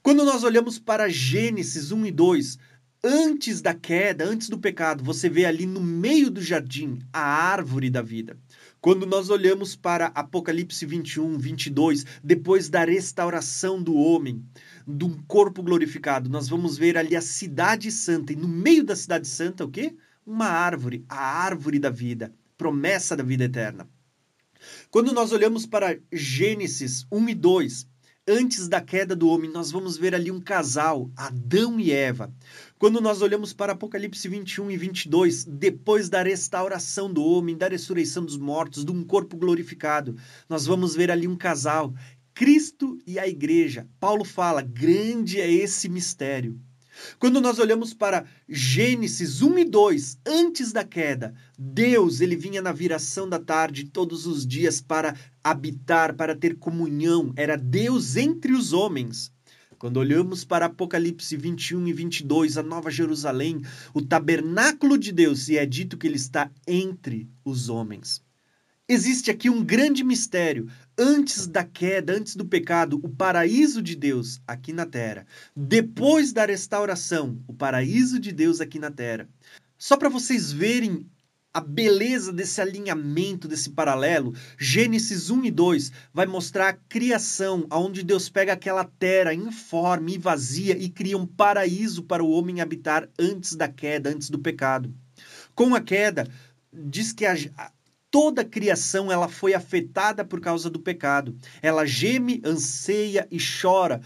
Quando 0.02 0.24
nós 0.24 0.42
olhamos 0.42 0.78
para 0.78 1.08
Gênesis 1.08 1.92
1 1.92 2.06
e 2.06 2.10
2, 2.10 2.58
antes 3.02 3.62
da 3.62 3.74
queda, 3.74 4.24
antes 4.24 4.48
do 4.48 4.58
pecado, 4.58 5.02
você 5.02 5.28
vê 5.28 5.44
ali 5.44 5.66
no 5.66 5.80
meio 5.80 6.30
do 6.30 6.42
jardim 6.42 6.98
a 7.12 7.20
árvore 7.20 7.88
da 7.88 8.02
vida. 8.02 8.38
Quando 8.80 9.06
nós 9.06 9.30
olhamos 9.30 9.74
para 9.74 10.06
Apocalipse 10.06 10.84
21, 10.86 11.38
22, 11.38 12.04
depois 12.22 12.68
da 12.68 12.84
restauração 12.84 13.82
do 13.82 13.94
homem, 13.94 14.44
de 14.86 15.04
um 15.04 15.22
corpo 15.22 15.62
glorificado, 15.62 16.30
nós 16.30 16.48
vamos 16.48 16.78
ver 16.78 16.96
ali 16.96 17.16
a 17.16 17.20
cidade 17.20 17.90
santa. 17.90 18.32
E 18.32 18.36
no 18.36 18.48
meio 18.48 18.84
da 18.84 18.96
cidade 18.96 19.28
santa, 19.28 19.64
o 19.64 19.70
quê? 19.70 19.94
Uma 20.26 20.46
árvore, 20.46 21.04
a 21.08 21.20
árvore 21.20 21.78
da 21.78 21.90
vida, 21.90 22.32
promessa 22.56 23.16
da 23.16 23.22
vida 23.22 23.44
eterna. 23.44 23.88
Quando 24.90 25.12
nós 25.12 25.32
olhamos 25.32 25.66
para 25.66 25.98
Gênesis 26.12 27.06
1 27.10 27.28
e 27.30 27.34
2, 27.34 27.86
antes 28.30 28.68
da 28.68 28.80
queda 28.80 29.16
do 29.16 29.28
homem, 29.28 29.50
nós 29.50 29.72
vamos 29.72 29.96
ver 29.98 30.14
ali 30.14 30.30
um 30.30 30.40
casal, 30.40 31.10
Adão 31.16 31.80
e 31.80 31.90
Eva. 31.90 32.32
Quando 32.78 33.00
nós 33.00 33.20
olhamos 33.20 33.52
para 33.52 33.72
Apocalipse 33.72 34.28
21 34.28 34.70
e 34.70 34.76
22, 34.76 35.44
depois 35.44 36.08
da 36.08 36.22
restauração 36.22 37.12
do 37.12 37.24
homem, 37.24 37.56
da 37.56 37.68
ressurreição 37.68 38.24
dos 38.24 38.38
mortos, 38.38 38.84
de 38.84 38.92
um 38.92 39.04
corpo 39.04 39.36
glorificado, 39.36 40.16
nós 40.48 40.64
vamos 40.64 40.94
ver 40.94 41.10
ali 41.10 41.26
um 41.26 41.36
casal, 41.36 41.92
Cristo 42.32 42.98
e 43.06 43.18
a 43.18 43.26
igreja. 43.26 43.88
Paulo 43.98 44.24
fala: 44.24 44.62
grande 44.62 45.40
é 45.40 45.50
esse 45.50 45.88
mistério. 45.88 46.58
Quando 47.18 47.40
nós 47.40 47.58
olhamos 47.58 47.92
para 47.94 48.24
Gênesis 48.48 49.42
1 49.42 49.58
e 49.58 49.64
2, 49.64 50.18
antes 50.26 50.72
da 50.72 50.84
queda, 50.84 51.34
Deus 51.58 52.20
ele 52.20 52.36
vinha 52.36 52.62
na 52.62 52.72
viração 52.72 53.28
da 53.28 53.38
tarde 53.38 53.84
todos 53.84 54.26
os 54.26 54.46
dias 54.46 54.80
para 54.80 55.14
habitar, 55.42 56.14
para 56.14 56.36
ter 56.36 56.56
comunhão. 56.56 57.32
Era 57.36 57.56
Deus 57.56 58.16
entre 58.16 58.52
os 58.52 58.72
homens. 58.72 59.32
Quando 59.78 59.96
olhamos 59.96 60.44
para 60.44 60.66
Apocalipse 60.66 61.36
21 61.36 61.88
e 61.88 61.92
22, 61.94 62.58
a 62.58 62.62
Nova 62.62 62.90
Jerusalém, 62.90 63.62
o 63.94 64.02
tabernáculo 64.02 64.98
de 64.98 65.10
Deus, 65.10 65.48
e 65.48 65.56
é 65.56 65.64
dito 65.64 65.96
que 65.96 66.06
ele 66.06 66.16
está 66.16 66.50
entre 66.66 67.30
os 67.42 67.70
homens. 67.70 68.22
Existe 68.92 69.30
aqui 69.30 69.48
um 69.48 69.62
grande 69.62 70.02
mistério. 70.02 70.68
Antes 70.98 71.46
da 71.46 71.62
queda, 71.62 72.12
antes 72.12 72.34
do 72.34 72.44
pecado, 72.44 72.98
o 73.04 73.08
paraíso 73.08 73.80
de 73.80 73.94
Deus 73.94 74.40
aqui 74.44 74.72
na 74.72 74.84
terra. 74.84 75.24
Depois 75.54 76.32
da 76.32 76.44
restauração, 76.44 77.40
o 77.46 77.54
paraíso 77.54 78.18
de 78.18 78.32
Deus 78.32 78.60
aqui 78.60 78.80
na 78.80 78.90
terra. 78.90 79.28
Só 79.78 79.96
para 79.96 80.08
vocês 80.08 80.50
verem 80.50 81.08
a 81.54 81.60
beleza 81.60 82.32
desse 82.32 82.60
alinhamento, 82.60 83.46
desse 83.46 83.70
paralelo, 83.70 84.34
Gênesis 84.58 85.30
1 85.30 85.44
e 85.44 85.50
2 85.52 85.92
vai 86.12 86.26
mostrar 86.26 86.70
a 86.70 86.72
criação, 86.72 87.68
onde 87.70 88.02
Deus 88.02 88.28
pega 88.28 88.54
aquela 88.54 88.82
terra 88.82 89.32
informe 89.32 90.14
e 90.14 90.18
vazia 90.18 90.76
e 90.76 90.88
cria 90.88 91.16
um 91.16 91.26
paraíso 91.26 92.02
para 92.02 92.24
o 92.24 92.30
homem 92.32 92.60
habitar 92.60 93.08
antes 93.16 93.54
da 93.54 93.68
queda, 93.68 94.10
antes 94.10 94.28
do 94.28 94.40
pecado. 94.40 94.92
Com 95.54 95.76
a 95.76 95.80
queda, 95.80 96.28
diz 96.72 97.12
que 97.12 97.24
a, 97.24 97.36
toda 98.10 98.42
a 98.42 98.44
criação 98.44 99.10
ela 99.10 99.28
foi 99.28 99.54
afetada 99.54 100.24
por 100.24 100.40
causa 100.40 100.68
do 100.68 100.80
pecado. 100.80 101.36
Ela 101.62 101.86
geme, 101.86 102.40
anseia 102.44 103.26
e 103.30 103.38
chora, 103.38 104.00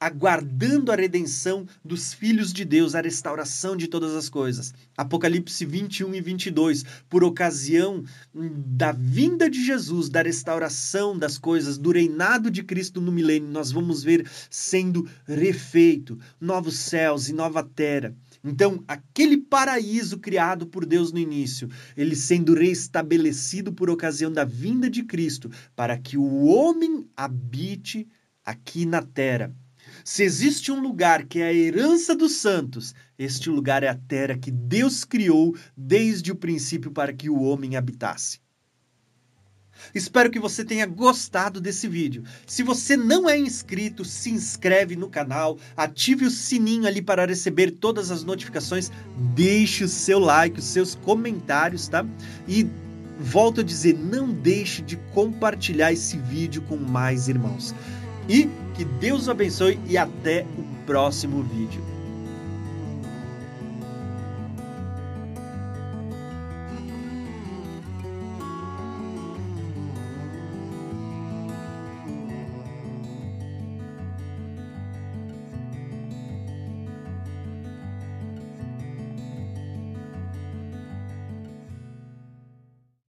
aguardando 0.00 0.92
a 0.92 0.94
redenção 0.94 1.66
dos 1.84 2.14
filhos 2.14 2.52
de 2.52 2.64
Deus, 2.64 2.94
a 2.94 3.00
restauração 3.00 3.76
de 3.76 3.88
todas 3.88 4.14
as 4.14 4.28
coisas. 4.28 4.72
Apocalipse 4.96 5.64
21 5.64 6.14
e 6.14 6.20
22, 6.20 6.84
por 7.08 7.24
ocasião 7.24 8.04
da 8.32 8.92
vinda 8.92 9.50
de 9.50 9.64
Jesus, 9.64 10.08
da 10.08 10.22
restauração 10.22 11.18
das 11.18 11.36
coisas, 11.36 11.76
do 11.76 11.90
reinado 11.90 12.50
de 12.50 12.62
Cristo 12.62 13.00
no 13.00 13.10
milênio, 13.10 13.48
nós 13.48 13.72
vamos 13.72 14.02
ver 14.04 14.28
sendo 14.48 15.08
refeito 15.26 16.18
novos 16.40 16.78
céus 16.78 17.28
e 17.28 17.32
nova 17.32 17.62
terra. 17.62 18.14
Então, 18.42 18.82
aquele 18.86 19.36
paraíso 19.36 20.18
criado 20.18 20.66
por 20.66 20.86
Deus 20.86 21.12
no 21.12 21.18
início, 21.18 21.68
ele 21.96 22.14
sendo 22.14 22.54
restabelecido 22.54 23.72
por 23.72 23.90
ocasião 23.90 24.30
da 24.30 24.44
vinda 24.44 24.88
de 24.88 25.02
Cristo, 25.02 25.50
para 25.74 25.98
que 25.98 26.16
o 26.16 26.44
homem 26.44 27.08
habite 27.16 28.08
aqui 28.44 28.86
na 28.86 29.02
terra. 29.02 29.54
Se 30.04 30.22
existe 30.22 30.70
um 30.70 30.80
lugar 30.80 31.26
que 31.26 31.40
é 31.40 31.48
a 31.48 31.52
herança 31.52 32.14
dos 32.14 32.32
santos, 32.32 32.94
este 33.18 33.50
lugar 33.50 33.82
é 33.82 33.88
a 33.88 33.94
terra 33.94 34.38
que 34.38 34.50
Deus 34.50 35.04
criou 35.04 35.56
desde 35.76 36.32
o 36.32 36.36
princípio 36.36 36.90
para 36.90 37.12
que 37.12 37.28
o 37.28 37.40
homem 37.40 37.76
habitasse. 37.76 38.40
Espero 39.94 40.30
que 40.30 40.38
você 40.38 40.64
tenha 40.64 40.86
gostado 40.86 41.60
desse 41.60 41.88
vídeo. 41.88 42.24
Se 42.46 42.62
você 42.62 42.96
não 42.96 43.28
é 43.28 43.38
inscrito, 43.38 44.04
se 44.04 44.30
inscreve 44.30 44.96
no 44.96 45.08
canal, 45.08 45.58
ative 45.76 46.24
o 46.26 46.30
sininho 46.30 46.86
ali 46.86 47.02
para 47.02 47.26
receber 47.26 47.72
todas 47.72 48.10
as 48.10 48.24
notificações, 48.24 48.90
deixe 49.34 49.84
o 49.84 49.88
seu 49.88 50.18
like, 50.18 50.58
os 50.58 50.66
seus 50.66 50.94
comentários, 50.94 51.88
tá? 51.88 52.04
E 52.46 52.68
volto 53.18 53.60
a 53.60 53.64
dizer, 53.64 53.98
não 53.98 54.30
deixe 54.30 54.82
de 54.82 54.96
compartilhar 55.12 55.92
esse 55.92 56.16
vídeo 56.16 56.62
com 56.62 56.76
mais 56.76 57.28
irmãos. 57.28 57.74
E 58.28 58.48
que 58.74 58.84
Deus 58.84 59.26
o 59.26 59.30
abençoe 59.30 59.78
e 59.86 59.96
até 59.96 60.46
o 60.56 60.84
próximo 60.86 61.42
vídeo. 61.42 61.97